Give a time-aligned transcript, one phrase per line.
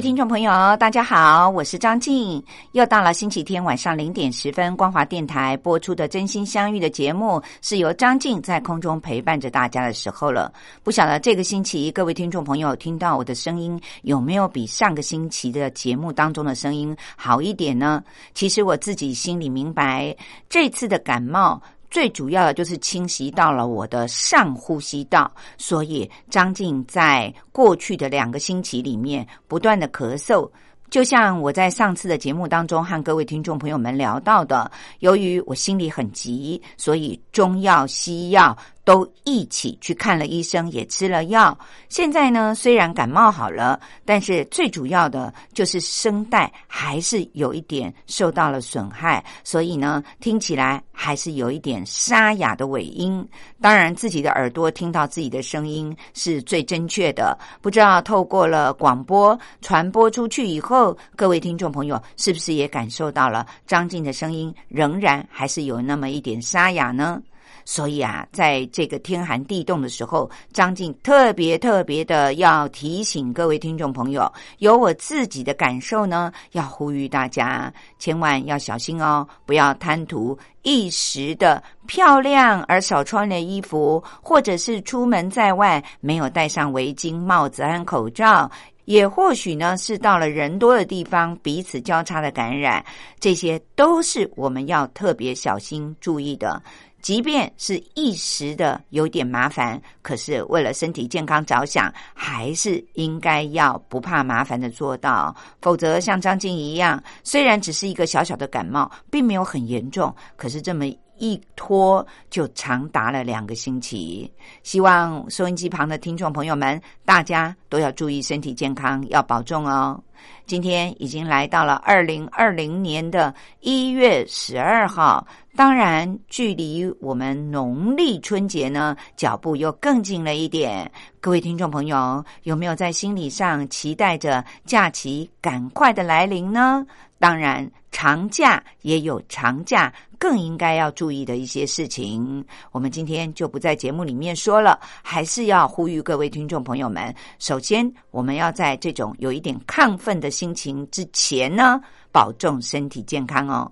[0.00, 2.42] 听众朋友，大家好，我是张静。
[2.72, 10.50] 又到了星期天晚上零点十分，光华电台播出的《真心相遇》的节目，是由张静在空中陪伴着大家的时候了。
[10.82, 18.02] 不晓得这个星期各位听众朋友听到我的声音有没有比上个星期的节目当中的声音好一点呢？
[18.32, 20.16] 其实我自己心里明白，
[20.48, 21.60] 这次的感冒。
[21.90, 30.48] 最主要的就是侵袭到了我的上呼吸道，所以张静在过去的两个星期里面不断的咳嗽，
[30.88, 38.56] 就像我在上次的节目当中和各位听众朋友们聊到的，由于我心里很急，所以中药西药。
[38.84, 41.56] 都一起去看了医生，也吃了药。
[41.88, 53.26] 现在呢，虽然感冒好了，但是最主要的就是声带还是有一点受到了损害，所以呢，听起来还是有一点沙哑的尾音。
[53.60, 57.38] 当然，自己的耳朵听到自己的声音是最正确的。
[57.60, 67.20] 不知道透过了广播传播出去以后，各位听众朋友是不是也感受到了张静的声音仍然还是有那么一点沙哑呢？
[67.64, 88.50] 所以啊，在这个天寒地冻的时候，张静特别特别的要提醒各位听众朋友，有我自己的感受呢，要呼吁大家千万要小心哦，不要贪图一时的漂亮而少穿的衣服，或者是出门在外没有戴上围巾、帽子和口罩，
[88.84, 92.84] 也或许呢是到了人多的地方彼此交叉的感染，
[93.18, 96.60] 这些都是我们要特别小心注意的。
[97.02, 105.34] 即便是一时的有点麻烦，可是为了身体健康着想，还是应该要不怕麻烦的做到。
[105.60, 110.84] 否则，像张静一样，虽然只是一个小小的感冒，并没有很严重，可是这么
[111.20, 114.28] 一拖就长达了两个星期。
[114.64, 120.02] 希望收音机旁的听众朋友们，大家都要注意身体健康，要保重哦。
[120.46, 125.24] 今天已经来到了二零二零年的一月十二号。
[125.56, 130.90] 当然，距离我们农历春节呢，脚步又更近了一点。
[131.20, 136.84] 各位听众朋友，有没有在心理上期待着假期赶快的来临呢？
[137.20, 142.42] 当然，长假也有长假更应该要注意的一些事情。
[142.72, 151.78] 我们今天就不在节目里面说了，还是要呼吁各位听众朋友们：首先，我们要在这种有一点亢奋的心情之前呢，
[152.10, 153.70] 保重身体健康哦。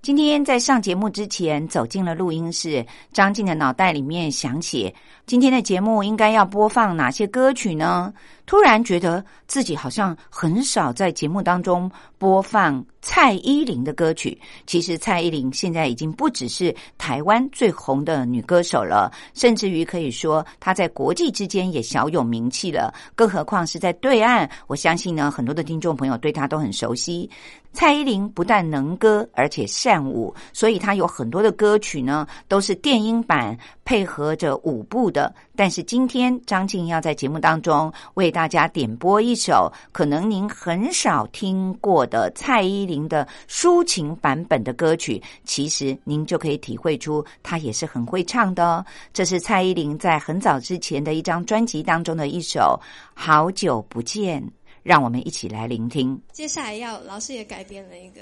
[0.00, 4.92] 今天在上节目之前，走进了录音室，张静的脑袋里面想起
[5.26, 8.12] 今天的节目应该要播放哪些歌曲呢？
[8.48, 14.40] 突然觉得自己好像很少在节目当中播放蔡依林的歌曲。
[14.66, 22.92] 其实蔡依林现在已经不只是台湾最红的女歌手了，甚至于可以说她在国际之间也小有名气了。
[23.14, 27.28] 更何况是在对岸，我相信呢，很多的听众朋友对她都很熟悉。
[27.74, 33.56] 蔡依林不但能歌，而且善舞，所以她有很多的歌曲呢，都是电音版
[33.88, 35.34] 配合着舞步的。
[35.56, 48.84] 但是今天张静要在节目当中为大家点播一首可能您很少听过的蔡依林的抒情版本的歌曲，其实您就可以体会出她也是很会唱的哦。
[49.14, 52.78] 这是蔡依林在很早之前的一张专辑当中的一首
[53.14, 54.42] 《好久不见》。
[54.82, 56.18] 让我们一起来聆听。
[56.32, 58.20] 接下来要老师也改编了一个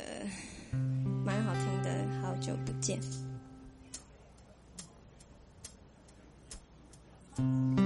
[1.24, 1.90] 蛮好听的
[2.22, 3.00] 《好久不见》。
[7.38, 7.85] うん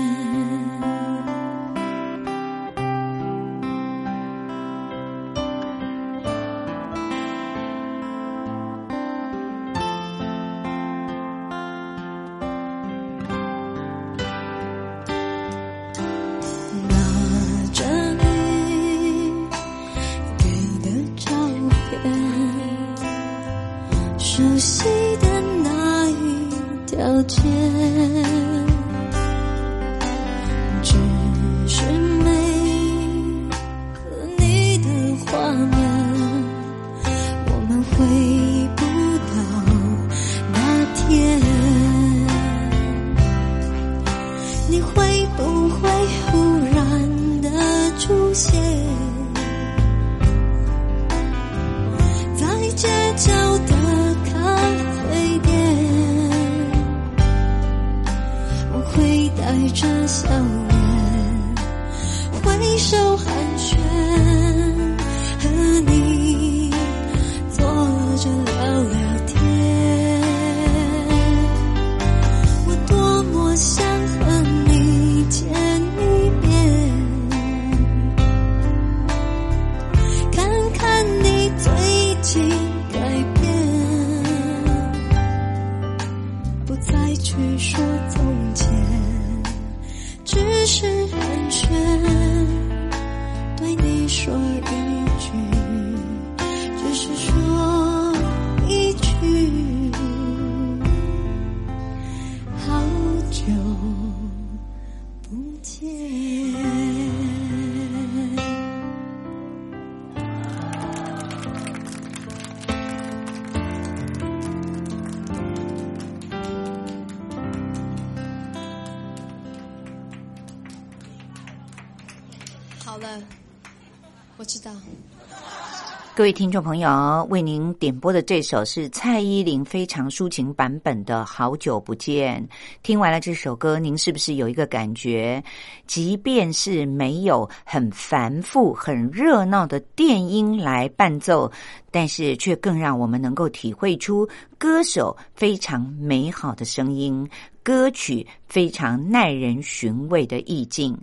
[126.21, 132.39] 各位听众朋友，为您点播的这首是蔡依林非常抒情版本的《好久不见》。
[132.83, 135.43] 听完了这首歌，您是不是有一个感觉？
[135.87, 141.51] 即便是没有很繁复、很热闹的电音来伴奏，
[141.89, 147.27] 但是却更让我们能够体会出歌手非常美好的声音，
[147.63, 150.95] 歌曲非常耐人寻味的意境。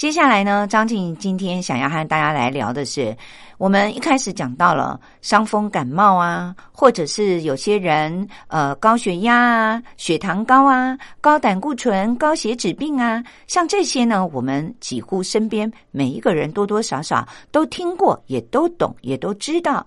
[0.00, 3.14] 接下来呢，张静今天想要和大家来聊的是，
[3.58, 19.86] 我们一开始讲到了伤风感冒啊，或者是有些人呃高血压啊、血糖高啊、高胆固醇、高血脂病啊，像这些呢，我们几乎身边每一个人多多少少都听过，也都懂，也都知道。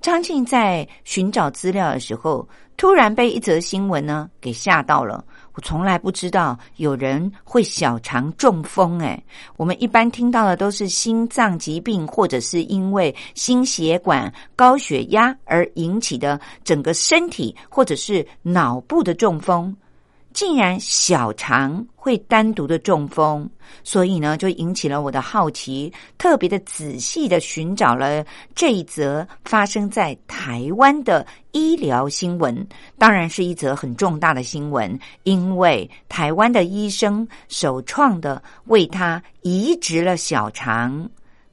[0.00, 2.48] 张静在寻找资料的时候，
[2.78, 5.22] 突然被一则新闻呢给吓到了。
[5.60, 9.22] 从来不知道有人会小肠中风，诶，
[9.56, 19.74] 我们一般听到的都是心脏疾病，或者是因为心血管高血压而引起的整个身体或者是脑部的中风。
[20.32, 23.48] 竟然小肠会单独的中风，
[23.82, 32.66] 所以呢，就引起了我的好奇，特别的仔细的寻找了这一则发生在台湾的医疗新闻。
[32.96, 41.08] 当然是一则很重大的新闻，因为台湾的医生首创的为他移植了小肠。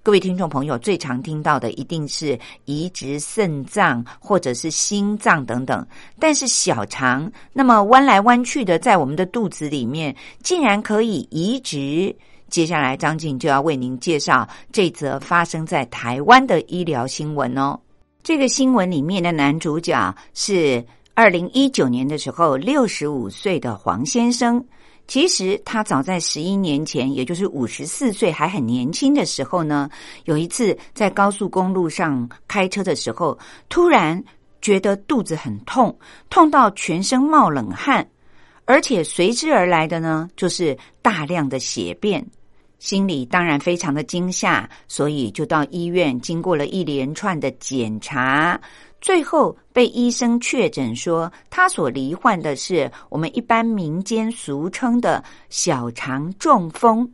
[0.08, 5.86] 各位听众朋友最常听到的一定是移植肾脏或者是心脏等等，
[6.18, 12.16] 但是小肠那么弯来弯去的在我们的肚子里面，竟然可以移植。
[12.48, 17.78] 接下来张静就要为您介绍这则发生在台湾的医疗新闻哦。
[18.24, 20.82] 这个新闻里面的男主角是
[21.16, 24.66] 二零一九年的时候六十五岁的黄先生。
[25.08, 29.90] 其实他早在十一年前，也就是五十四岁还很年轻的时候呢，
[30.26, 33.38] 有一次在高速公路上开车的时候，
[33.70, 34.22] 突然
[34.62, 35.98] 觉得肚子很痛，
[36.30, 38.06] 痛到全身冒冷汗，
[38.66, 42.26] 而且随之而来的呢，就是大量的血便，
[42.80, 48.60] 心里当然非常的惊吓，所以就到医院，经过了一连串的检查。
[49.00, 57.10] 最后被医生确诊说，他所罹患的是我们一般民间俗称的小肠中风，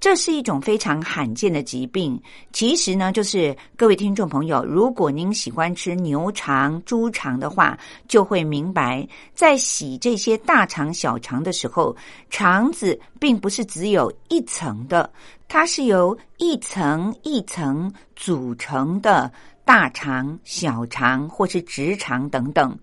[0.00, 2.20] 这是一种非常罕见的疾病。
[2.52, 7.78] 其实呢，就是各位听众朋友，如果您喜欢吃牛肠、猪肠的话，
[8.08, 11.94] 就会明白，在洗这些大肠、小肠的时候，
[12.30, 15.10] 肠子并不是只有一层的，
[15.48, 19.30] 它是由一层一层组成的。
[19.66, 22.78] 大肠、小肠或是直肠等等，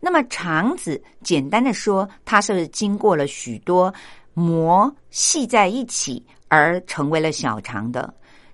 [0.00, 3.92] 那么肠子简单的说，它是经过了许多
[4.32, 8.12] 膜系在一起而成为了小肠的。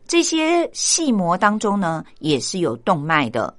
[0.08, 3.56] 这些细膜当中呢，也是有动脉的。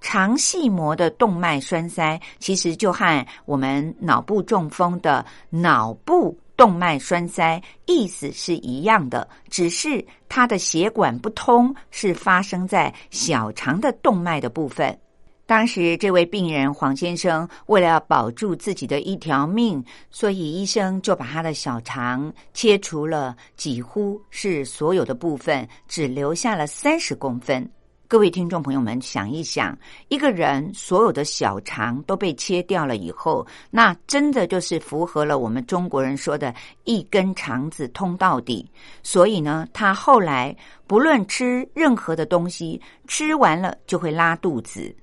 [0.00, 6.38] 肠系膜的动脉栓塞，其实就和我们脑部中风的脑部。
[6.58, 14.98] 动脉栓塞意思是一样的，只是它的血管不通，是发生在小肠的动脉的部分。
[15.46, 27.66] 当时这位病人黄先生为了要保住自己的一条命，所以医生就把他的小肠切除了，几乎是所有的部分，只留下了三十公分。
[28.10, 38.66] 各位听众朋友们，想一想，一个人所有的小肠都被切掉了以后，那真的就是符合了我们中国人说的一根肠子通到底。
[39.02, 44.96] 所以呢，他后来不论吃任何的东西，吃完了就会拉肚子。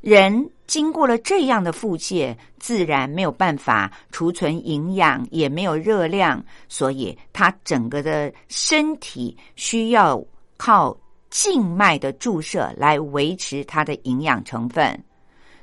[0.00, 10.24] 人经过了这样的腹泻，自然没有办法储存营养，也没有热量，所以他整个的身体需要
[10.56, 10.96] 靠。
[11.34, 15.04] 静脉的注射来维持它的营养成分。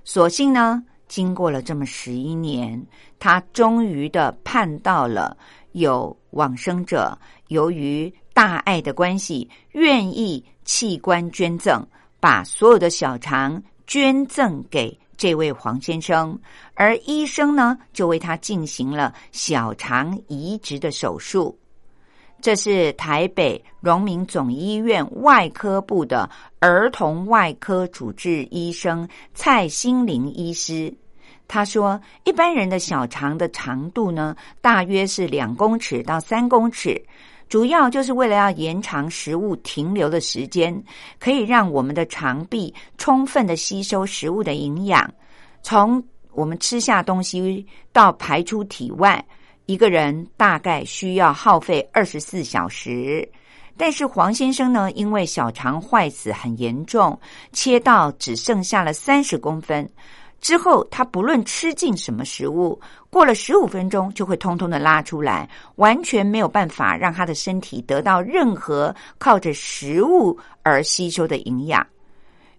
[0.03, 2.85] 所幸呢，经过了这么十一年，
[3.17, 5.37] 他终于的盼到了
[5.71, 11.81] 有往生者由于大爱的关系，愿意器官捐赠，
[12.19, 16.37] 把所有的小肠捐赠给这位黄先生，
[16.73, 21.57] 而医生呢，就为他进行了小肠移植的手术。
[22.41, 26.27] 这是台北荣民总医院外科部的
[26.59, 30.91] 儿童外科主治医生蔡心玲医师，
[31.47, 36.99] 他说，一般人的小肠的长度呢，大约是两公尺到三公尺，
[37.47, 40.83] 主要就是为了要延长食物停留的时间，
[41.19, 45.07] 可以让我们的肠壁充分的吸收食物的营养，
[45.61, 49.23] 从我们吃下东西到排出体外。
[49.71, 53.25] 一个人大概需要耗费二十四小时，
[53.77, 57.17] 但是黄先生呢，因为小肠坏死很严重，
[57.53, 59.89] 切到只剩下了三十公分。
[60.41, 62.77] 之后他不论吃进什么食物，
[63.09, 71.87] 过了十五分钟就会通通的拉出来，完全没有办法让他的身体得到任何靠着食物而吸收的营养。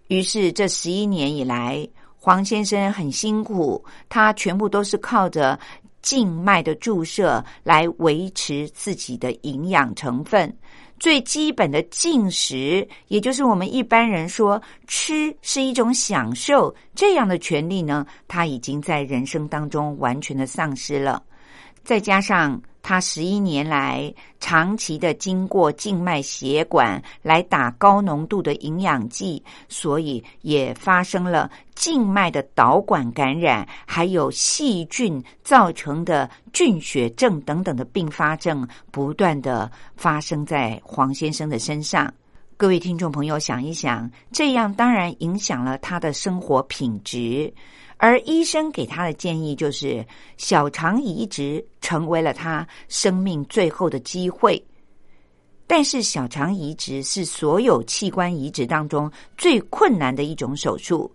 [0.07, 5.59] 于是这十一年以来，黄先生很辛苦，他全部都是靠着。
[6.03, 10.55] 静脉的注射来维持自己的营养成分，
[10.99, 21.23] 最基本的进食，也就是我们一般人说吃是一种享受这样的权利呢，他已经在人生当中完全的丧失了，
[21.83, 22.61] 再加上。
[22.85, 42.13] 他十一年来长期的经过静脉血管来打高浓度的营养剂，所以也发生了静脉的导管感染，还有细菌造成的菌血症等等的并发症，不断的发生在黄先生的身上。
[42.57, 47.53] 各位听众朋友，想一想，这样当然影响了他的生活品质。
[48.03, 50.05] 而医生给他的建议就是，
[50.35, 54.61] 小肠移植成为了他生命最后的机会。
[55.65, 61.09] 但是，小肠移植是所有器官移植当中最困难的一种手术。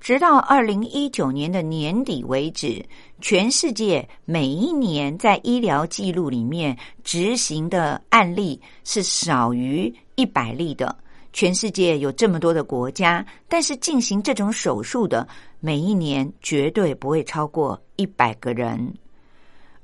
[0.00, 2.84] 直到二零一九年的年底为止，
[3.22, 10.94] 全世界每一年在医疗记录里面执行的案例是少于一百例的。
[11.32, 15.26] 全世界有这么多的国家，但是进行这种手术的，
[15.60, 18.92] 每一年绝对不会超过一百个人。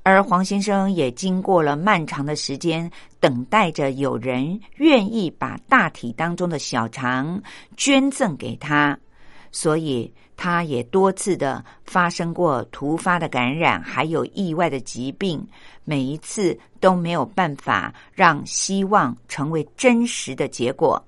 [0.03, 7.41] 而黄先生也经过了漫长的时间，等待着有人愿意把大体当中的小肠
[7.75, 8.95] 捐赠给他，
[9.51, 15.43] 所以他也多次的发生过突发的感染，还有意外的疾病，
[15.83, 21.03] 每一次都没有办法让希望成为真实的结果。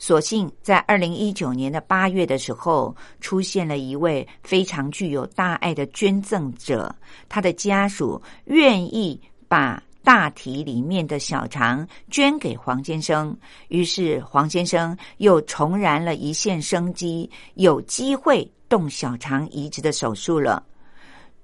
[0.00, 6.92] 所幸在二零一九年的八月的时候，出现了一位非常具有大爱的捐赠者，
[7.28, 13.36] 他的家属愿意把大体里面的小肠捐给黄先生，
[13.68, 20.64] 于是黄先生又重燃了一线生机，有机会动小肠移植的手术了。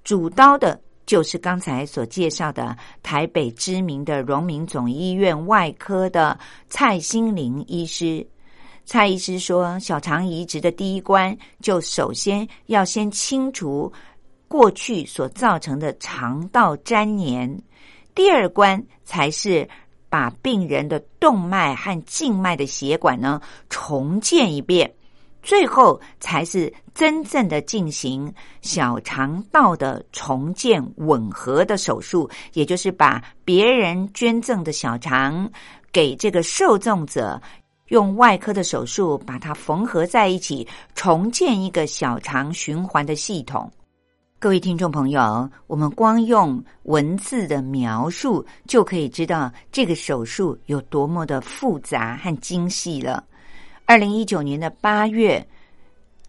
[0.03, 6.35] 主刀的就是刚才所介绍的台北知名的荣民总医院外科的
[6.69, 8.25] 蔡心玲医师。
[8.87, 13.91] 蔡医师说，小肠移植的第一关，就首先要先清除
[14.47, 17.61] 过去所造成的肠道粘连，
[18.15, 19.67] 第二关才是
[20.07, 24.89] 把病人的动脉和静脉的血管呢重建一遍，
[25.43, 35.51] 最后才是真正的进行小肠道的重建吻合的手术，也就是把别人捐赠的小肠
[35.91, 37.41] 给这个受赠者。
[37.87, 43.71] 用外科的手术把它缝合在一起，重建一个小肠循环的系统。
[44.39, 53.23] 各位听众朋友，我们光用文字的描述就可以知道这个手术有多么的复杂和精细了。
[53.85, 55.43] 二零一九年的八月，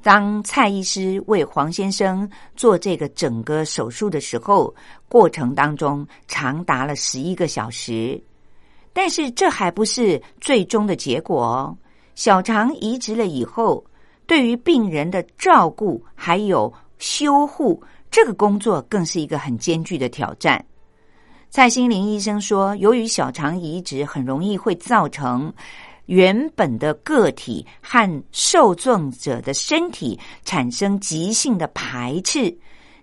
[0.00, 4.74] 当蔡医师为黄先生做这个整个手术的时候，
[5.08, 8.22] 过程当中长达了十一个小时。
[9.00, 11.78] 但是这还不是最终的结果哦。
[12.16, 13.84] 小肠移植了以后，
[14.26, 17.80] 对于病人的照顾还有修护，
[18.10, 20.62] 这个工作更是一个很艰巨的挑战。
[21.48, 25.52] 蔡心玲医生说，由于小肠移植很容易会造成
[26.06, 32.52] 原本的个体和受赠者的身体产生急性的排斥。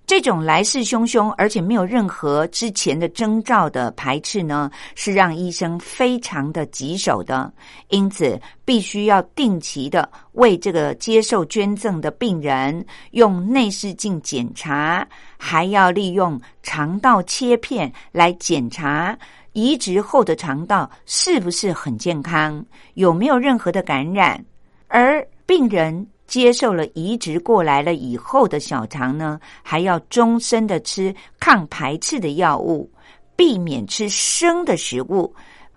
[0.08, 7.52] 这种来势汹汹，而且没有任何之前的征兆的排斥呢，是让医生非常的棘手的。
[7.90, 19.18] 因此，必须要定期的为这个接受捐赠的病人用内视镜检查，还要利用肠道切片来检查
[19.54, 22.64] 移植后的肠道是不是很健康，
[22.94, 24.46] 有没有任何的感染，
[24.88, 26.06] 而病人。
[26.28, 32.90] 接受了移植过来了以后的小肠呢，还要终身的吃抗排斥的药物，
[33.36, 35.34] 避免吃生的食物，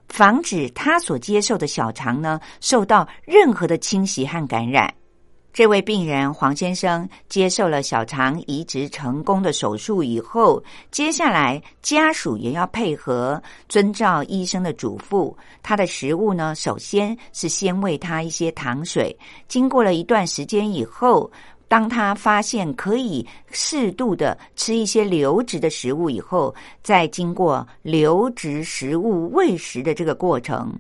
[0.09, 4.93] 防止他所接受的小肠呢受到任何的侵袭和感染。
[5.53, 15.35] 这位病人黄先生接受了小肠移植成功的手术以后，接下来家属也要配合遵照医生的嘱咐。
[15.61, 19.17] 他的食物呢，首先是先喂他一些糖水。
[19.49, 21.29] 经过了一段时间以后，
[21.67, 30.73] 当他发现可以适度的吃一些流质的食物以后，再经过流质食物喂食的这个过程，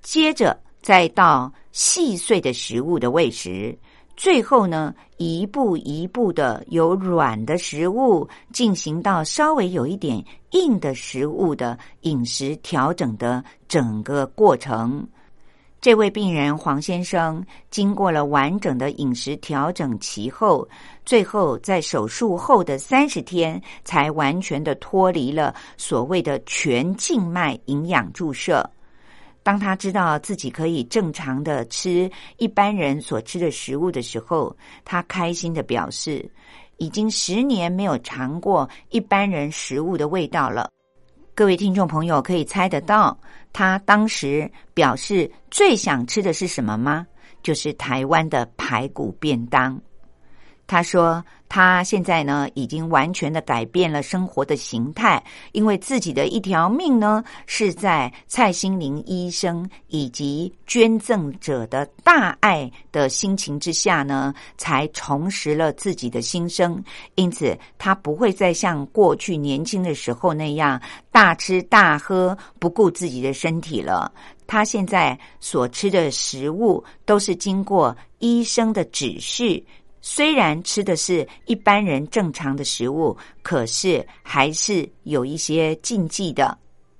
[0.00, 3.76] 接着再到细碎的食物的喂食。
[4.16, 15.06] 最后呢，一步一步的由软的食物进行到稍微有一点硬的食物的饮食调整的整个过程。
[15.80, 20.66] 这位病人黄先生经过了完整的饮食调整期后，
[21.04, 28.70] 最后在手术后的三十天才完全的脱离了所谓的全静脉营养注射。
[29.44, 36.28] 当他知道自己可以正常的吃一般人所吃的食物的时候，他开心的表示，
[36.78, 40.70] 已经十年没有尝过一般人食物的味道了。
[41.34, 43.16] 各位听众朋友可以猜得到，
[43.52, 47.06] 他当时表示最想吃的是什么吗？
[47.42, 49.78] 就是台湾的排骨便当。
[50.66, 51.22] 他说。
[51.54, 66.82] 他现在呢，已经完全的改变了生活的形态，因为自己的一条命呢，是在蔡心玲医生以及捐赠者的大爱的心情之下呢，才重拾了自己的心声。
[67.14, 74.12] 因此，他不会再像过去年轻的时候那样大吃大喝，不顾自己的身体了。
[74.48, 79.62] 他现在所吃的食物都是经过医生的指示。
[80.06, 86.58] 虽然吃的是一般人正常的食物，可是还是有一些禁忌的，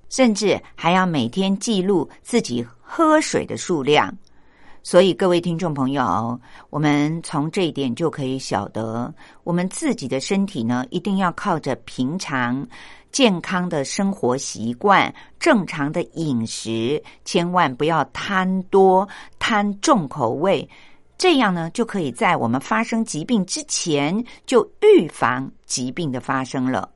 [0.08, 4.10] 甚至还要每天记录自己喝水的数量。
[4.82, 6.40] 所以，各位听众朋友，
[6.70, 9.12] 我们从这一点就可以晓得，
[9.42, 12.66] 我们自己的身体呢，一定要靠着平常
[13.12, 19.06] 健康的生活习惯、正常的饮食，千万不要贪多、
[19.38, 20.66] 贪重口味，
[21.16, 26.90] 这样呢，就可以在我们发生疾病之前就预防疾病的发生了。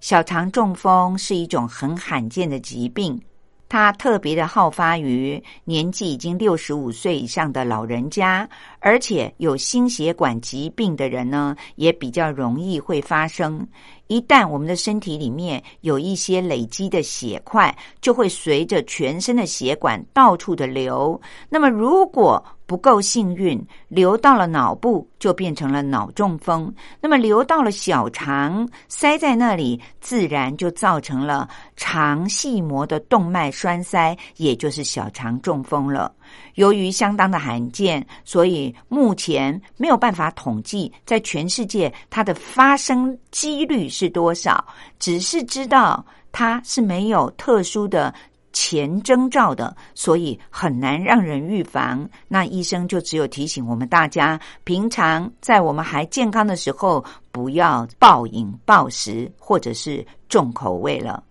[0.00, 3.20] 小肠中风是一种很罕见的疾病。
[3.68, 8.48] 它特别的好发于年纪已经六十五岁以上的老人家，
[8.78, 13.66] 而且有心血管疾病的人呢，也比较容易会发生。
[14.06, 21.20] 一旦我们的身体里面有一些累积的血块，就会随着全身的血管到处的流。
[21.48, 26.68] 那么如果不够幸运，流到了脑部，就变成了脑中风；
[27.00, 36.12] 那么流到了小肠，塞在那里，自然就造成了肠系膜的动脉栓塞，也就是小肠中风了。
[36.54, 44.64] 由于相当的罕见，所以目前没有办法统计在全世界它的发生几率是多少，
[44.98, 48.12] 只是知道它是没有特殊的。
[48.58, 52.08] 前征兆的，所以很难让人预防。
[52.26, 61.22] 那医生就只有提醒我们大家，平常在我们还健康的时候，不要暴饮暴食或者是重口味了。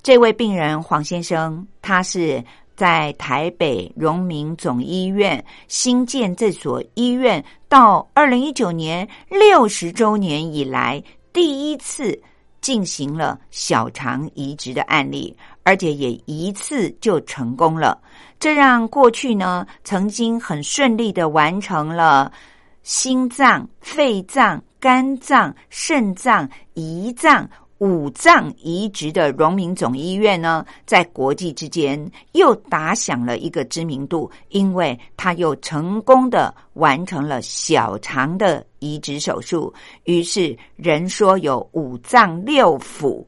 [0.00, 2.42] 这位病人黄先生，他是
[2.76, 11.02] 在台北荣民总医院新建这所医院，到二零一九年六十周年以来，
[11.32, 12.16] 第一次
[12.60, 15.36] 进行了小肠移植的案例。
[15.62, 18.00] 而且也一次就成功了，
[18.38, 22.32] 这让过去呢曾经很顺利的完成了
[22.82, 39.72] 心脏、肺脏、肝脏、肾脏、胰脏五脏移植的荣民总医院呢，在国际之间又打响了一个知名度，因为他又成功的完成了小肠的移植手术，
[40.04, 43.24] 于是人说有五脏六腑，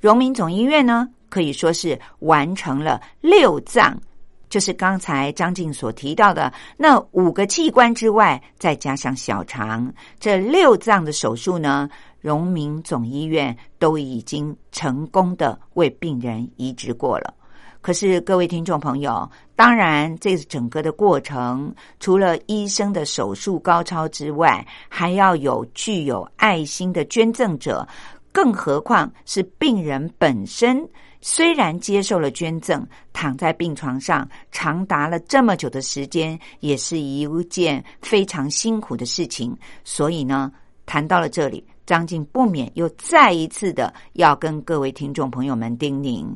[0.00, 1.08] 荣民总医院呢。
[1.34, 4.00] 可以说是完成了六脏，
[4.48, 17.34] 就是刚才张静所提到的那五个器官之外，再加上小肠，这六脏的手术呢，荣民总医院都已经成功的为病人移植过了。
[17.80, 27.84] 可是各位听众朋友，当然这整个的过程，除了医生的手术高超之外，还要有具有爱心的捐赠者，
[28.30, 30.88] 更何况是病人本身。
[31.26, 39.56] 虽然接受了捐赠，躺在病床上长达了这么久的时间，也是一件非常辛苦的事情。
[39.84, 40.52] 所以呢，
[40.84, 46.30] 谈到了这里，张静不免又再一次的要跟各位听众朋友们叮咛：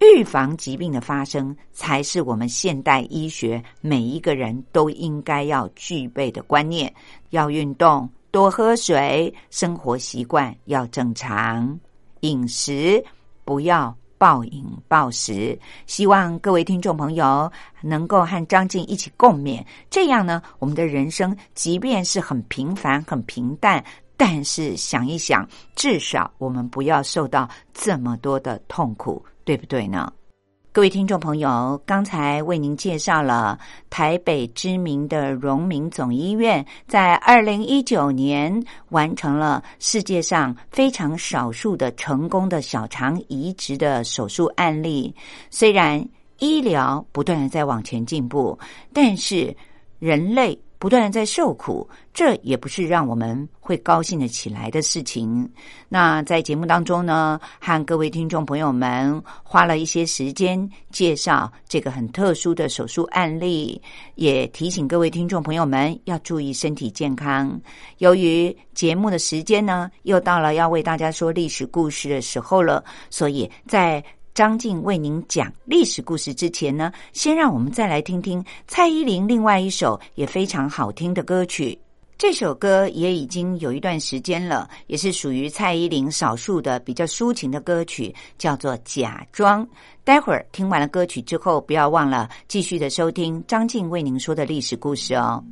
[0.00, 6.92] 预防疾病的发生，才是我们现代医学每一个人都应该要具备的观念。
[7.30, 11.78] 要运动，多喝水，生活习惯要正常，
[12.22, 13.00] 饮食
[13.44, 13.96] 不要。
[14.22, 15.58] 暴饮暴食，
[15.88, 19.60] 希望各位听众朋友能够和张静一起共勉。
[19.90, 23.84] 这样呢，我们的人生即便是很平凡、很平淡，
[24.16, 30.12] 但是想一想，至少我们不要受到这么多的痛苦，对不对呢？
[30.74, 33.58] 各位听众朋友，刚才为您介绍了
[33.90, 38.58] 台北知名的荣民总医院，在二零一九年
[38.88, 45.14] 完成了世界上非常少数的成功的小肠移植的手术案例。
[45.50, 46.02] 虽然
[46.38, 48.58] 医疗不断的在往前进步，
[48.94, 49.54] 但是
[49.98, 50.58] 人类。
[50.82, 55.48] 不断的在受苦，这也不是让我们会高兴的起来的事情。
[55.88, 63.80] 那在节目当中呢，和各位听众朋友们花了一些时间介绍这个很特殊的手术案例，
[64.16, 67.56] 也提醒各位听众朋友们要注意身体健康。
[67.98, 74.04] 由于节目的时间呢，又到了要为大家说历史故事的时候了，所以在。
[74.34, 81.78] 张静为您讲历史故事之前呢，先让我们再来听听蔡依林另外一首也非常好听的歌曲。
[82.16, 89.66] 这首歌也已经有一段时间了，也是属于蔡依林少数的比较抒情的歌曲，叫做《假装》。
[90.04, 95.44] 待会儿听完了歌曲之后，不要忘了继续的收听张静为您说的历史故事哦。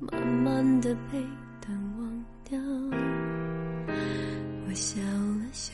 [0.00, 1.20] 慢慢的被
[1.60, 2.58] 淡忘掉。
[4.68, 5.72] 我笑了笑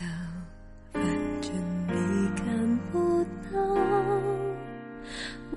[0.92, 1.02] 反
[1.40, 1.52] 正
[1.88, 3.58] 你看不到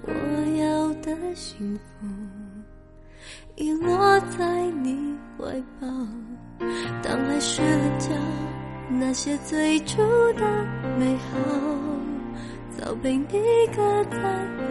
[0.02, 0.12] 我
[0.58, 2.08] 要的幸福
[3.56, 5.46] 遗落在你怀
[5.80, 5.88] 抱
[7.04, 8.10] 当爱失了觉
[8.90, 9.98] 那些最初
[10.34, 10.66] 的
[10.98, 11.95] 美好。
[12.78, 13.26] 早被你
[13.76, 14.18] 搁在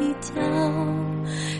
[0.00, 0.32] 一角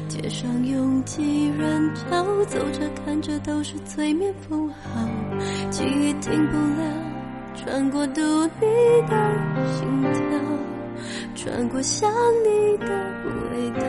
[0.09, 5.09] 街上拥挤人潮走着看着都是催眠符号
[5.71, 7.15] 记忆停不了
[7.55, 8.21] 穿过独
[8.61, 9.15] 立的
[9.73, 10.21] 心跳
[11.35, 12.11] 穿过想
[12.45, 12.87] 你的
[13.53, 13.87] 味道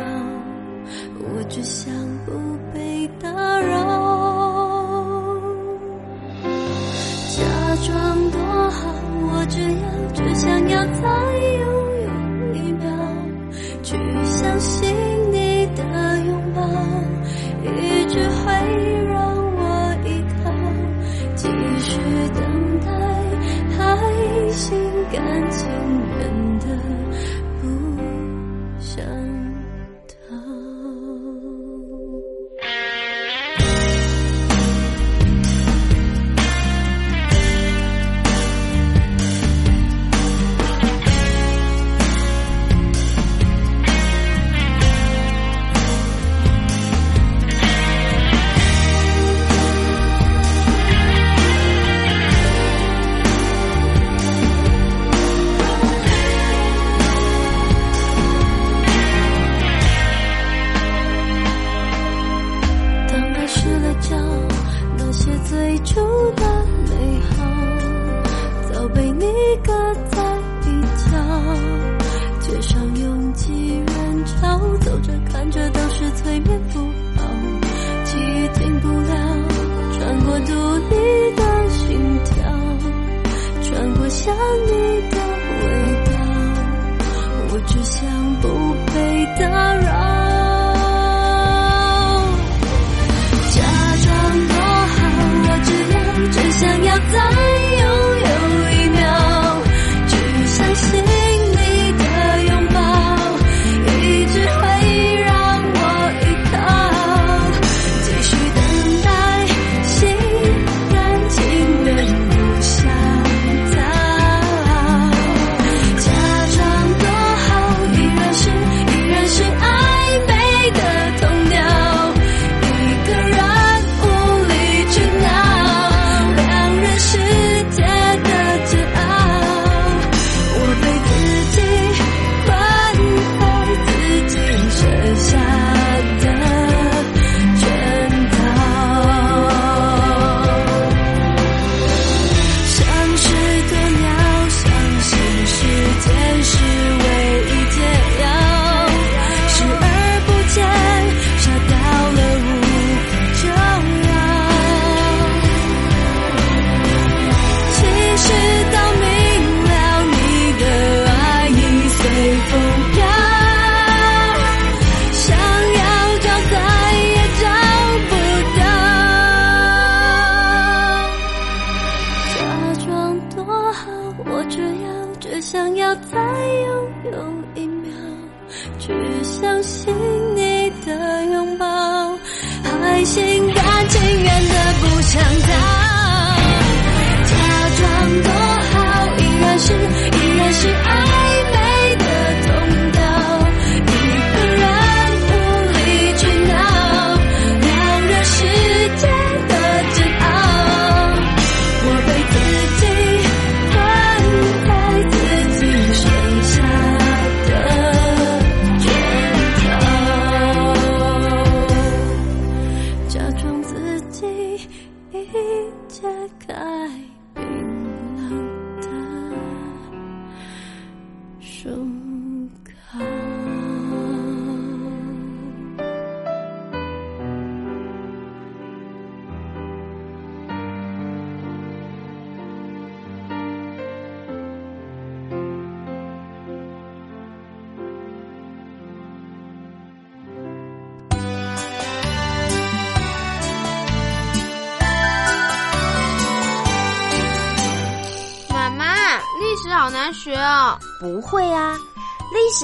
[1.20, 1.94] 我只想
[2.26, 2.32] 不
[2.74, 4.96] 被打扰。
[7.36, 8.39] 假装多
[8.70, 8.94] 好
[9.28, 11.74] 我只要只想要再有
[14.45, 14.88] 相信
[15.31, 16.62] 你的拥抱
[17.63, 18.51] 一直会
[19.05, 20.51] 让我依靠
[21.36, 21.47] 继
[21.79, 21.97] 续
[22.36, 22.91] 等待
[23.75, 24.79] 太心
[25.12, 25.85] 感情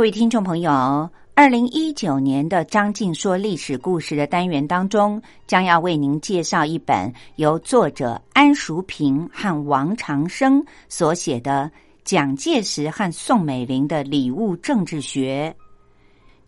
[0.00, 11.70] 各位听众朋友，二零一九年的张静说历史故事的单元当中，将要为您介绍一本由作者安淑平和王长生所写的
[12.02, 15.54] 《蒋介石和宋美龄的礼物政治学》。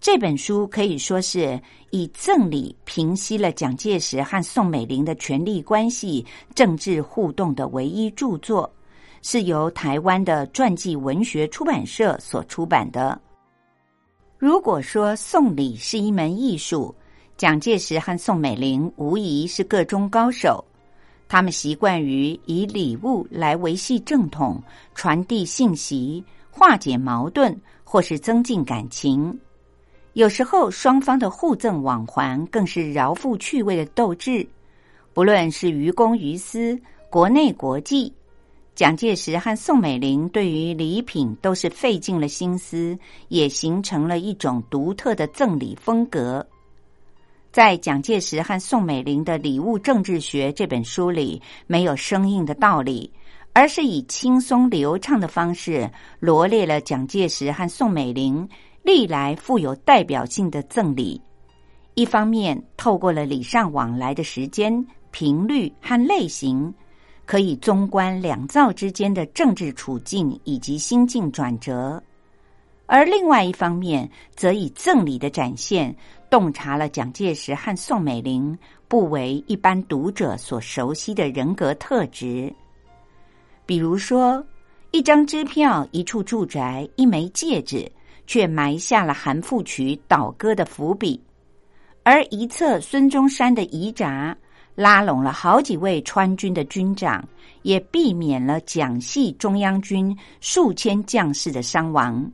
[0.01, 1.61] 这本书可以说是
[1.91, 8.73] 以赠礼平息了蒋介石和宋美龄的权力关系、政治互动的唯一著作，
[9.21, 13.21] 是由台湾的传记文学出版社所出版的。
[14.43, 16.93] 如果说送礼是一门艺术，
[17.37, 20.65] 蒋介石和宋美龄无疑是个中高手。
[21.29, 24.61] 他们习惯于以礼物来维系正统、
[24.97, 29.39] 传递信息、化解矛盾，或是增进感情。
[30.15, 34.45] 有时候，双方的互赠往还更是饶富趣味的斗志。
[35.15, 36.77] 不论是于公于私，
[37.09, 38.13] 国内国际。
[38.75, 46.45] 蒋介石和宋美龄对于礼品都是费尽了心思，也形成了一种独特的赠礼风格。
[47.53, 53.13] 在蒋介石和宋美龄的礼物政治学这本书里，没有生硬的道理，
[53.53, 58.49] 而是以轻松流畅的方式罗列了蒋介石和宋美龄
[58.83, 61.21] 历来富有代表性的赠礼。
[61.93, 66.73] 一方面，透过了礼尚往来的时间、频率和类型。
[67.25, 72.03] 可以综观两造之间的政治处境以及心境转折，
[72.87, 75.95] 而另外一方面，则以赠礼的展现，
[76.29, 78.59] 洞察了蒋介石和宋美龄
[78.89, 82.53] 不为一般读者所熟悉的人格特质。
[83.65, 84.45] 比如说，
[84.91, 87.91] 一张支票、一处住宅、一枚戒指，
[88.27, 91.19] 却埋下了韩复榘倒戈的伏笔；
[92.03, 94.37] 而一侧孙中山的遗札。
[94.75, 97.23] 拉拢了好几位川军的军长，
[97.63, 102.31] 也避免了蒋系中央军数千将士的伤亡。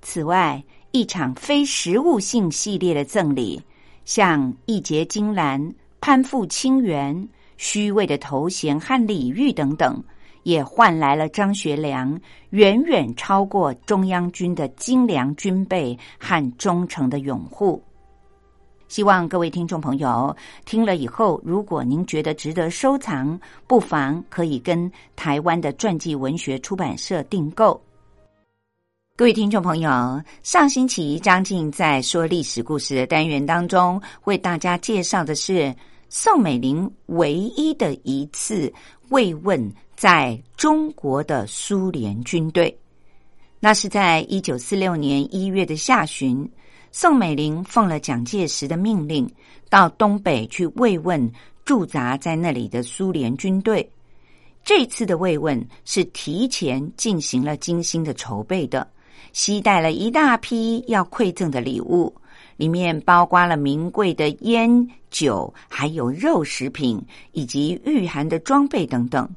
[0.00, 3.60] 此外，一场非实物性系列的赠礼，
[4.04, 10.02] 像义结金兰、攀附清源、虚伪的头衔和礼遇等等，
[10.44, 12.18] 也换来了张学良
[12.50, 17.82] 远远超过中央军的精良军备和忠诚的拥护。
[18.90, 27.80] 希望各位听众朋友听了以后，如果您觉得值得收藏，不妨可以跟台湾的传记文学出版社订购。
[29.14, 35.72] 各位听众朋友，上星期张静在说历史故事的单元当中，为大家介绍的是
[36.08, 38.72] 宋美龄唯一的一次
[39.10, 42.76] 慰问在中国的苏联军队，
[43.60, 46.50] 那是在一九四六年一月的下旬。
[46.92, 49.28] 宋美龄奉了蒋介石的命令，
[49.68, 51.30] 到东北去慰问
[51.64, 53.88] 驻扎在那里的苏联军队。
[54.64, 58.86] 这次的慰问是提前进行了精心的筹备的，
[59.32, 62.12] 携带了一大批要馈赠的礼物，
[62.56, 67.00] 里面包括了名贵的烟酒，还有肉食品
[67.32, 69.28] 以及御寒的装备等等。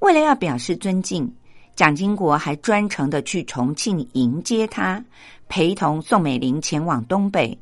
[0.00, 1.32] 为了要表示尊敬。
[1.76, 5.04] 蒋经国还专程的去重庆迎接他，
[5.48, 7.56] 陪同宋美龄前往东北。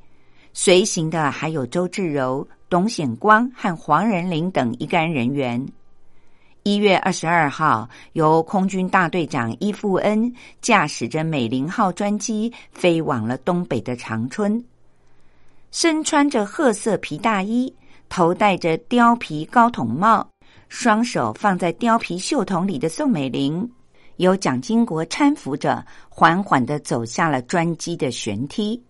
[0.52, 5.66] 随行的还有周至柔、董显光和黄仁霖等一干人员。
[6.62, 14.62] 一月二十二号，由空军大队长伊富恩驾驶着美龄号专机飞往了东北的长春。
[15.70, 17.74] 身穿着褐色皮大衣，
[18.10, 20.28] 头戴着貂皮高筒帽，
[20.68, 23.68] 双手放在貂皮袖筒里的宋美龄。
[24.16, 28.80] 由蒋经国搀扶着，缓缓的走下了专机的舷梯，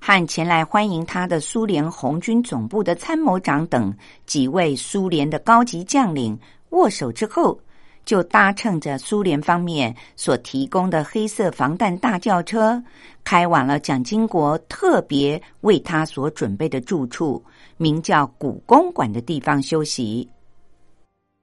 [0.00, 3.94] 和前来欢迎他的苏联红军总部的参谋长等
[4.26, 6.38] 几位苏联的高级将领
[6.70, 7.58] 握手之后，
[8.04, 12.82] 就搭乘着苏联方面所提供的黑色防弹大轿车，
[13.22, 17.42] 开往了蒋经国特别为他所准备的住处，
[17.76, 20.28] 名叫古公馆的地方休息。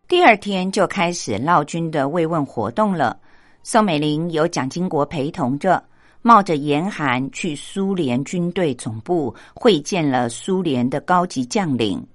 [0.10, 3.18] 第二天就开始闹军的慰问活动了。
[3.62, 5.84] 宋美龄由蒋经国陪同着，
[6.22, 12.06] 冒着严寒去苏联军队总部会见了苏联的高级将领。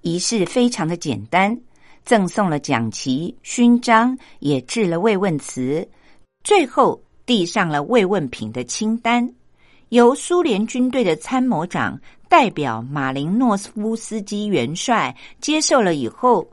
[0.00, 1.56] 仪式非常的简单，
[2.04, 5.86] 赠送了奖旗、勋章，也致了慰问词，
[6.42, 9.30] 最后递上了慰问品的清单，
[9.90, 11.98] 由苏联军队的参谋长
[12.28, 16.46] 代表马林诺夫斯基元帅接受了以后，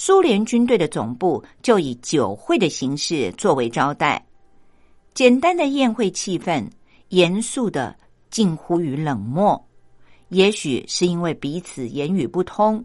[0.00, 4.24] 苏联军队的总部就以酒会的形式作为招待。
[5.12, 6.64] 简单的宴会气氛，
[7.08, 7.96] 严肃的
[8.30, 9.60] 近乎于冷漠。
[10.28, 12.82] 也许是因为彼此言语不通，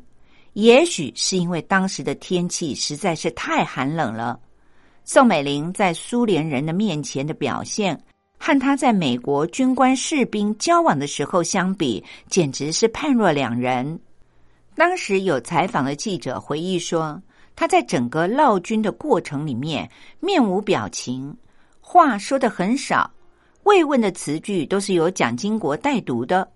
[0.53, 4.39] 也许是因为当时的天气实在是太寒冷了。
[5.05, 7.95] 宋美龄在苏联人的面前的表现，
[8.39, 13.99] 和她在美国军官士兵交往的时候相比，简直是判若两人。
[14.75, 17.21] 当时有采访的记者回忆说，
[17.55, 21.35] 他在整个闹军的过程里面，面无表情，
[21.79, 23.09] 话说的很少，
[23.63, 26.49] 慰问的词句都是由蒋经国代读的。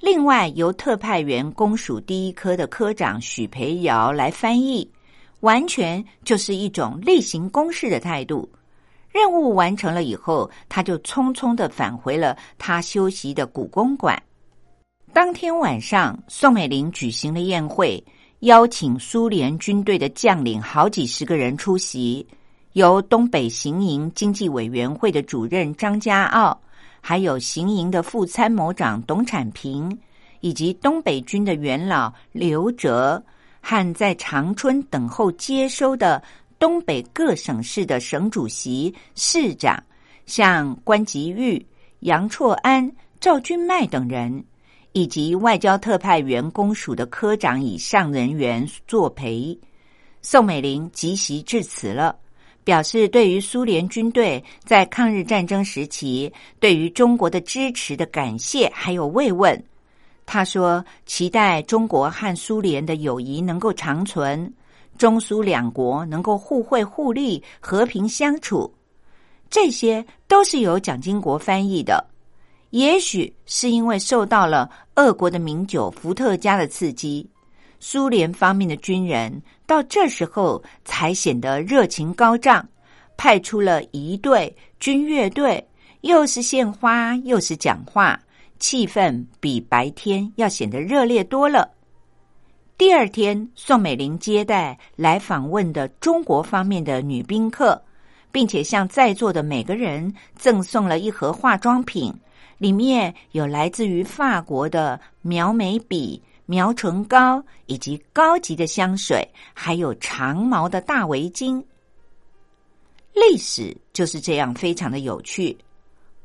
[0.00, 4.90] 另外，由特派员公署第一科的科长许培尧来翻译，
[5.40, 8.48] 完全就是一种例行公事的态度。
[9.10, 14.22] 任务完成了以后，他就匆匆的返回了他休息的古公馆。
[15.16, 18.04] 当天晚上，宋美龄举行了宴会，
[18.40, 22.26] 邀请苏联军队的将领好几十个人出席，
[22.74, 26.60] 由东北行营经济委员会的主任张家傲。
[27.00, 29.98] 还有行营的副参谋长董产平，
[30.40, 33.24] 以及东北军的元老刘哲，
[33.62, 36.22] 和在长春等候接收的
[36.58, 39.82] 东北各省市的省主席、市长，
[40.26, 41.66] 像关吉玉、
[42.00, 44.44] 杨绰安、赵君迈等人，
[44.96, 49.54] 以及外交特派员公署的科长以上人员作陪。
[50.22, 52.16] 宋美龄即席致辞了。
[52.64, 59.62] 表示对于苏联军队在抗日战争时期对于中国的支持的感谢还有慰问。
[60.24, 64.50] 他说：“期待中国和苏联的友谊能够长存，
[64.96, 68.72] 中苏两国能够互惠互利、和平相处。”
[69.48, 72.15] 这些都是由蒋经国翻译的。
[72.76, 77.26] 也许是因为受到了俄国的名酒伏特加的刺激。
[77.80, 82.68] 苏联方面的军人到这时候才显得热情高涨，
[83.16, 85.66] 派出了一队军乐队，
[86.02, 88.20] 又是献花又是讲话，
[88.58, 91.66] 气氛比白天要显得热烈多了。
[92.76, 97.82] 第二天，宋美龄接待来访问的中国方面的女宾客，
[98.30, 102.12] 并且向在座的每个人赠送了一盒化妆品，
[102.58, 106.22] 里面有来自于法国的描眉笔。
[106.48, 111.60] 描唇膏以及高级的香水，还有长毛的大围巾。
[113.12, 115.58] 历史就是这样，非常的有趣。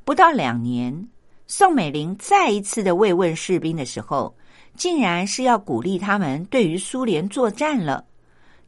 [0.06, 1.10] 不到两年，
[1.48, 4.32] 宋美龄再一次的慰问士兵的时候，
[4.76, 8.06] 竟然是要鼓励他们对于苏联作战了。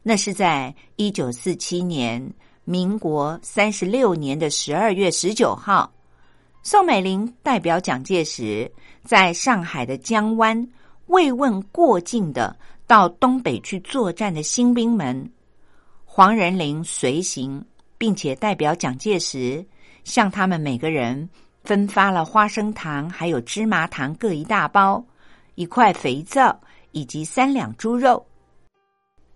[0.02, 2.20] 那是在一九四七年，
[2.64, 5.92] 民国三十六年的十二月十九号，
[6.66, 8.72] 宋美龄代表蒋介石
[9.04, 10.66] 在上海的江湾。
[11.08, 12.56] 慰问过境的
[12.86, 15.30] 到东北去作战的新兵们，
[16.06, 17.62] 黄仁霖随行，
[17.98, 19.62] 并且代表蒋介石
[20.04, 21.28] 向他们每个人
[21.62, 25.04] 分发了花生糖，还有芝麻糖各一大包，
[25.56, 26.58] 一块肥皂
[26.92, 28.24] 以及三两猪肉。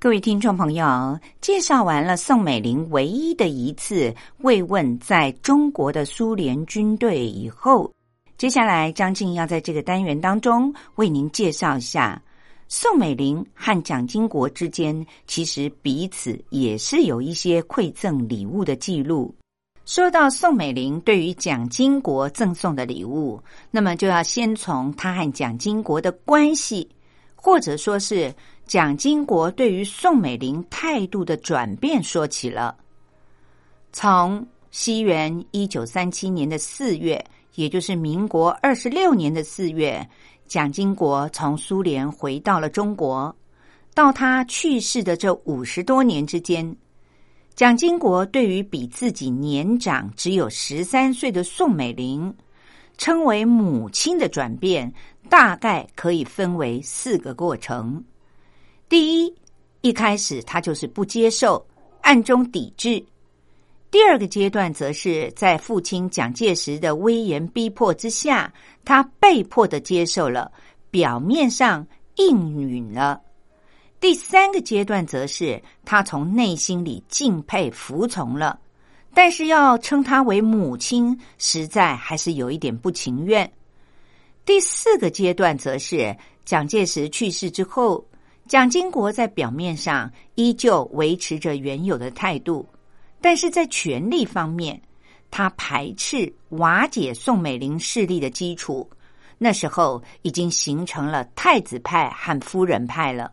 [0.00, 7.92] 各位听众朋友，介绍完了宋美龄唯一的一次慰问在中国的苏联军队以后。
[8.36, 12.22] 接下来，张静要在这个单元当中为您介绍一下
[12.68, 19.34] 宋美龄和蒋经国之间，其实彼此也是有一些馈赠礼物的记录。
[19.84, 23.42] 说到宋美龄对于蒋经国赠送的礼物，
[23.72, 26.88] 那么就要先从他和蒋经国的关系，
[27.34, 28.32] 或者说是
[28.68, 32.76] 蒋经国对于宋美龄态度的转变说起了。
[33.92, 37.20] 从西元一九三七年的四月。
[37.54, 40.08] 也就是民国二十六年的四月，
[40.46, 43.34] 蒋经国从苏联回到了中国。
[43.92, 46.76] 到他去世的这五十多年之间，
[47.56, 52.32] 蒋经国对于比自己年长只有十三岁的宋美龄，
[52.96, 54.94] 称为母亲的转变，
[55.28, 58.00] 大概可以分为四个过程。
[58.88, 59.34] 第一，
[59.82, 61.64] 一开始他就是不接受，
[62.00, 63.04] 暗中抵制。
[63.90, 68.52] 第二个阶段，则是在父亲蒋介石的威严逼迫之下，
[68.84, 70.50] 他被迫的接受了，
[70.90, 71.86] 表面上
[72.16, 73.20] 应允了。
[74.00, 78.58] 第三个阶段，则是他从内心里敬佩服从了，
[79.12, 83.50] 但是要称他为母亲，实在还是有一点不情愿。
[84.44, 88.04] 第四个阶段，则是蒋介石去世之后，
[88.48, 92.66] 蒋经国在表面上依旧维持着原有的态度，
[93.20, 94.80] 但是在权力方面，
[95.30, 98.88] 他排斥瓦解宋美龄势力的基础。
[99.36, 103.30] 那时候已经形成了太子派和夫人派了。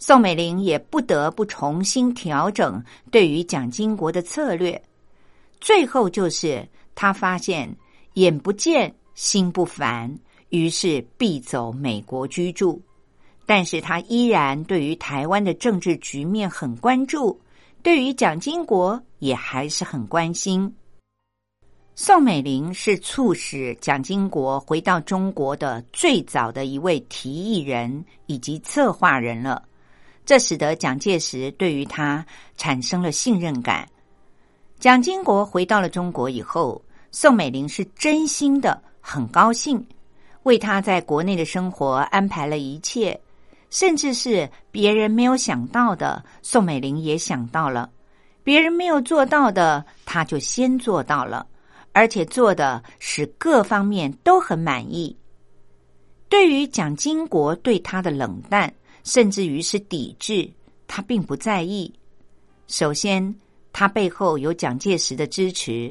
[0.00, 2.82] 宋美龄也不得不重新调整
[3.12, 4.82] 对于蒋经国的策略。
[5.60, 7.72] 最后就是他发现
[8.14, 10.12] 眼不见心不烦，
[10.48, 12.82] 于是必走美国居住。
[13.54, 17.38] 但是他依然对于台湾的政治局面很关注，
[17.82, 20.74] 对于蒋经国也还是很关心。
[21.94, 29.62] 宋美龄是促使蒋经国回到中国的最早的一位提议人以及策划人了，
[30.24, 32.24] 这使得蒋介石对于他
[32.56, 33.86] 产生了信任感。
[34.80, 39.86] 蒋经国回到了中国以后，宋美龄是真心的很高兴，
[40.44, 43.20] 为他在国内的生活安排了一切。
[43.72, 47.88] 甚至是别人没有想到的，宋美龄也想到了；
[48.44, 51.46] 别人没有做到的，他就先做到了，
[51.92, 55.16] 而且做的使各方面都很满意。
[56.28, 58.70] 对于蒋经国对他的冷淡，
[59.04, 60.46] 甚至于是抵制，
[60.86, 61.90] 他并不在意。
[62.68, 63.34] 首先，
[63.72, 65.90] 他背后有蒋介石的支持；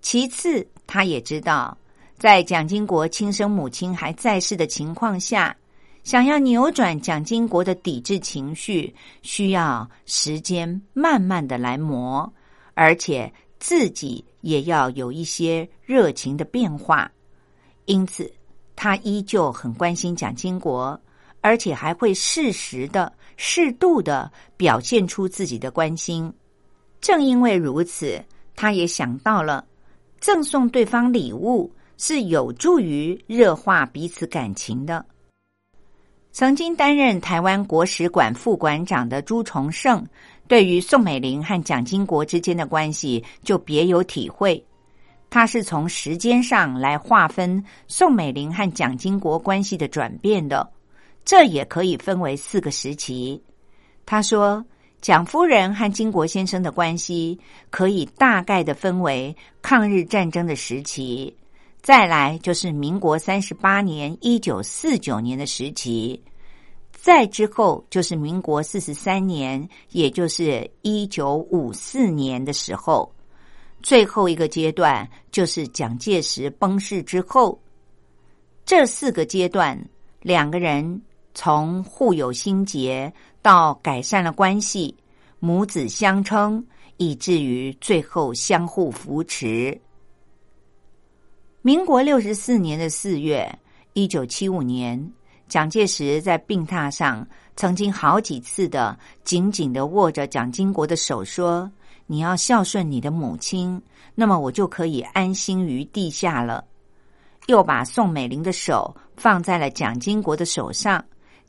[0.00, 1.76] 其次，他也知道，
[2.18, 5.54] 在蒋经国亲生母亲还在世的情况下。
[6.02, 8.92] 想要扭转蒋经国的抵制情绪，
[9.22, 12.32] 需要时间慢慢的来磨，
[12.74, 17.10] 而且自己也要有一些热情的变化。
[17.84, 18.32] 因此，
[18.74, 20.98] 他依旧很关心蒋经国，
[21.42, 26.32] 而且还会适时的、适度的表现出自己的关心。
[27.00, 28.22] 正因为如此，
[28.56, 29.64] 他也想到了
[30.18, 35.04] 赠送对方礼物是有助于热化彼此感情的。
[36.32, 40.06] 曾经担任台湾国史馆副馆长的朱重胜，
[40.46, 44.64] 对于宋美龄和蒋经国之间的关系就别有体会。
[45.28, 50.68] 他是从时间上来划分宋美龄和蒋经国关系的转变的，
[51.24, 53.40] 这也可以分为四个时期。
[54.06, 54.64] 他说，
[55.00, 57.38] 蒋夫人和经国先生的关系
[57.70, 61.32] 可以大概的分为抗日战争的时期。
[61.82, 66.20] 再来就是民国三十八年（一九四九年）的时期，
[66.92, 73.10] 再之后就是民国四十三年，也就是一九五四年的时候，
[73.82, 77.58] 最后一个阶段就是蒋介石崩逝之后。
[78.66, 79.82] 这四个阶段，
[80.20, 81.02] 两个人
[81.34, 83.10] 从互有心结
[83.40, 84.94] 到改善了关系，
[85.38, 86.64] 母子相称，
[86.98, 89.80] 以至于最后相互扶持。
[91.62, 93.46] 民国六十四年的四月，
[93.92, 95.12] 一九七五年，
[95.46, 101.70] 蒋介石在病榻上曾经好几次的紧紧的握着蒋经国的手，说
[102.08, 103.78] ：“你要孝顺你的母亲，
[104.14, 106.64] 那么我就可以安心于地下了。”
[107.46, 111.04] 又把宋美龄的手放在了蒋经国的手上，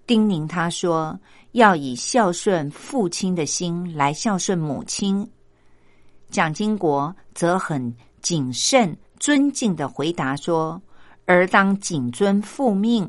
[0.05, 1.17] 叮咛他说
[1.53, 5.25] ：“要以孝顺父亲的心来孝顺母亲。”
[6.29, 8.93] 蒋经国则很谨慎。
[9.21, 10.81] 尊敬的回答说
[11.27, 13.07] ：“儿当谨遵父命，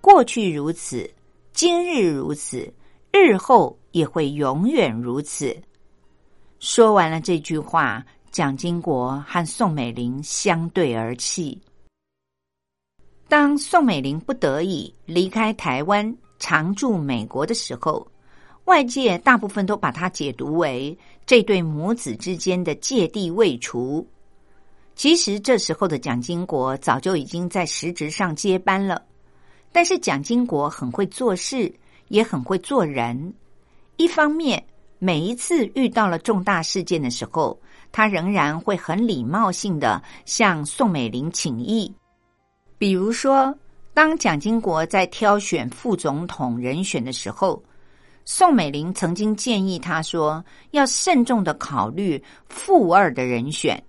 [0.00, 1.08] 过去如此，
[1.52, 2.68] 今日如此，
[3.12, 5.56] 日后也会永远如此。”
[6.58, 11.56] 说完了这句话，蒋经国和宋美龄相对而泣。
[13.28, 18.04] 当宋美龄不得已离开台湾，常驻美国的时候，
[18.64, 24.04] 外界大部分都把它解读为这对母子之间的芥蒂未除。
[24.96, 29.04] 其实这时候的蒋经国早就已经在实质上接班了，
[29.70, 31.70] 但是蒋经国很会做事，
[32.08, 33.34] 也很会做人。
[33.98, 34.64] 一方面，
[34.98, 37.60] 每一次遇到了重大事件的时候，
[37.92, 41.94] 他仍然会很礼貌性的向宋美龄请意。
[42.78, 43.54] 比如说，
[43.92, 47.62] 当蒋经国在挑选副总统人选的时候，
[48.24, 53.82] 宋美龄曾经建议他说，要慎重的考虑副二的人选。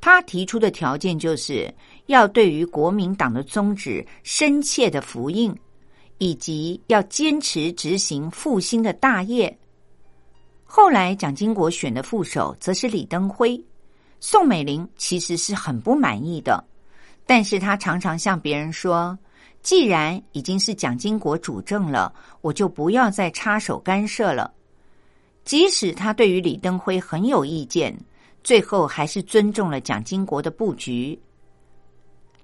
[0.00, 1.72] 他提出的条件就是
[2.06, 5.54] 要对于国民党的宗旨深切的服应，
[6.18, 9.54] 以及要坚持执行复兴的大业。
[10.64, 13.62] 后来蒋经国选的副手则是李登辉，
[14.20, 16.64] 宋美龄其实是很不满意的，
[17.26, 19.18] 但是他常常向别人说
[19.62, 24.50] ：“既然已经是蒋经国主政了，我就不要再插手干涉了。”
[25.44, 27.94] 即使他对于李登辉很有意见。
[28.42, 31.18] 最后还是尊重了蒋经国的布局。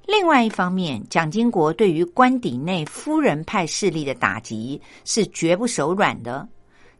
[0.07, 6.49] 另外一方面，蒋经国对于官邸内夫人派势力的打击是绝不手软的，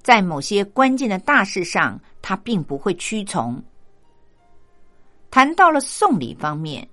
[0.03, 3.63] 在某些关键的大事上，他并不会屈从。
[5.31, 6.89] 谈到了送礼方面，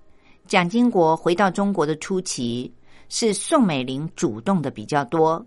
[0.46, 2.72] 蒋经国回到中国的初期，
[3.10, 5.44] 是宋美龄主动的比较多。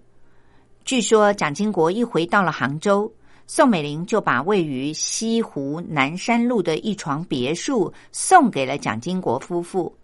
[0.84, 3.12] 据说蒋经国一回到了杭州，
[3.46, 9.94] 宋美龄就把位于西湖南山路的一床别墅送给了蒋经国夫妇。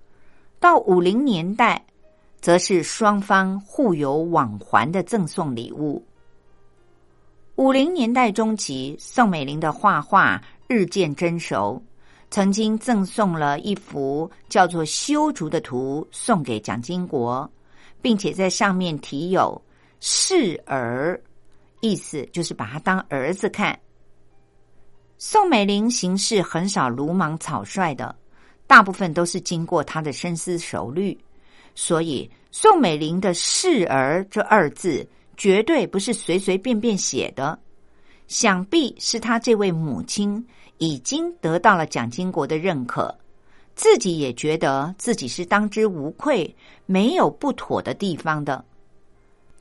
[0.61, 1.85] 到五零年代，
[2.41, 6.05] 则是双方互有往还的赠送礼物。
[7.57, 11.83] 五零年代中期，宋美龄的画画日渐成熟，
[12.31, 17.51] 曾经赠送了一幅叫做《修竹》的图送给蒋经国，
[18.01, 19.61] 并且在上面题有。
[20.01, 21.21] 示儿，
[21.83, 23.77] 意思就是把他当儿子看。
[25.19, 28.15] 宋美龄行事很少鲁莽草率的，
[28.69, 31.19] 大部分都是经过他的深思熟虑，
[31.75, 35.05] 所以宋美龄的“视儿”这二字
[35.37, 37.59] 绝对不是随随便便写的，
[38.29, 40.45] 想必是他这位母亲
[40.79, 43.13] 已经得到了蒋经国的认可，
[43.75, 46.55] 自己也觉得自己是当之无愧，
[46.87, 48.65] 没有不妥的地方的。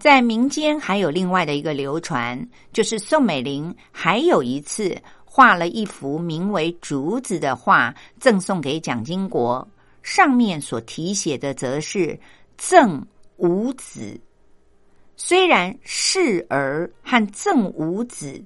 [0.02, 9.66] 在民间还有另外的一个流传，就是宋美龄还有一次画了一幅名为《竹子》的画，赠送给蒋经国，
[10.02, 12.20] 上面所题写的则是
[12.58, 13.06] “赠
[13.38, 14.20] 五子”。
[15.16, 18.44] 虽然“侍儿”和“赠五子”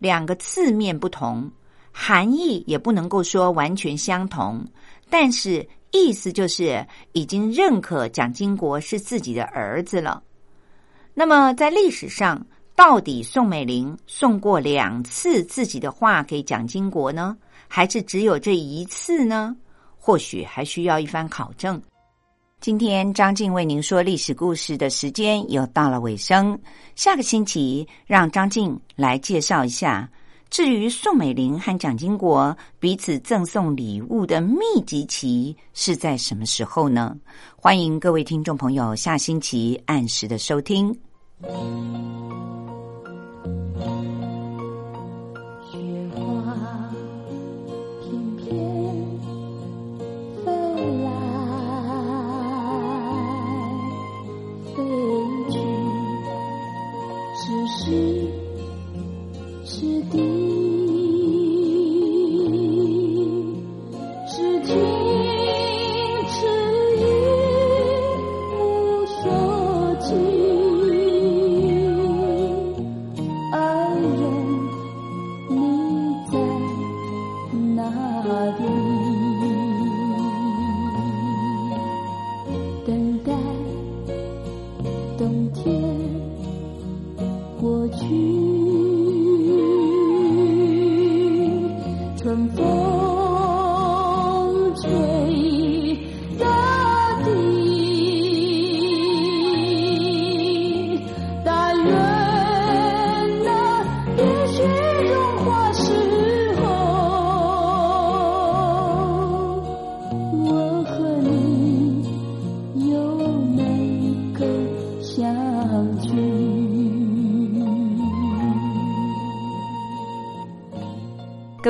[0.00, 1.52] 两个字面不同，
[1.92, 4.64] 含义也不能够说完全相同，
[5.10, 6.82] 但是意思就是
[7.12, 10.22] 已经认可蒋经国是自己的儿子了。
[11.16, 12.44] 那么，在历史上，
[12.74, 17.36] 到底宋美龄送过两次自己的画给蒋经国呢，
[17.68, 19.56] 还是只有这一次呢？
[19.96, 21.80] 或许还需要一番考证。
[22.60, 26.58] 今天张静为您说历史故事的时间又到了尾声，
[26.96, 30.10] 下个星期让张静来介绍一下，
[30.54, 37.16] 至于宋美龄和蒋经国彼此赠送礼物的密集期是在什么时候呢？
[37.56, 40.96] 欢迎各位听众朋友下星期按时的收听。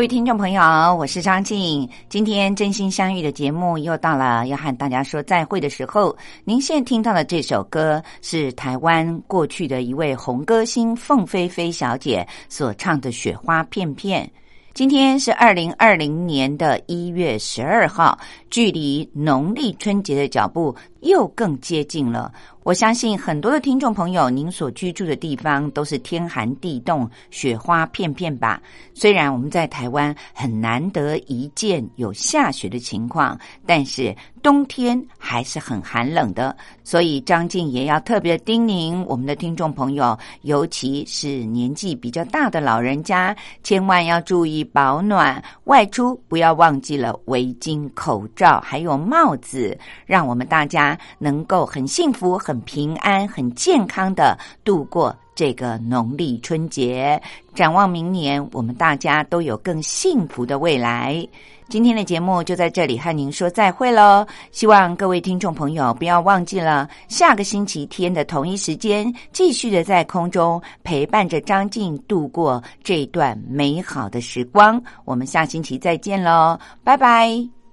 [0.04, 0.60] 位听众朋友，
[0.96, 1.88] 我是张静。
[2.10, 6.14] 今天真心相遇的节目又到了要和大家说再会的时候。
[6.44, 14.26] 您现在听到的这首歌是台湾过去的一位红歌星凤飞飞小姐所唱的《雪花片片》。
[14.74, 18.18] 今天是二零二零年的一月十二号，
[18.50, 20.74] 距离农历春节的脚步
[21.04, 22.32] 又更接近了。
[22.64, 28.58] 我相信很多的听众朋友，您所居住的地方都是天寒地冻、雪花片片吧？
[28.94, 36.56] 虽然我们在台湾很难得一见有下雪的情况，但是冬天还是很寒冷的。
[36.82, 49.76] 所以张静也要特别叮咛我们的听众朋友，尤其是年纪比较大的老人家，千万要注意保暖，外出不要忘记了围巾、口罩还有帽子，
[50.06, 52.64] 让我们大家能够很幸福很。
[52.64, 57.20] 平安、很健康的度过这个农历春节，
[57.54, 61.22] 展望明年，我们大家都有更幸福的未来。
[61.68, 64.26] 今天的节目就在这里和您说再会喽！
[64.50, 74.82] 希望各位听众朋友不要忘记了，下个星期天的同一时间，继续的在空中陪伴着张静度过这段美好的时光。
[75.04, 77.63] 我们下星期再见喽，拜拜。